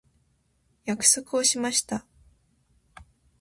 [0.85, 2.07] 約束をしました。